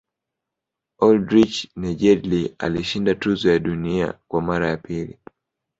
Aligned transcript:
oldrich 0.97 1.69
nejedly 1.75 2.55
alishinda 2.59 3.15
tuzo 3.15 3.51
ya 3.51 3.59
dunia 3.59 4.13
kwa 4.27 4.41
mara 4.41 4.69
ya 4.69 4.77
pili 4.77 5.17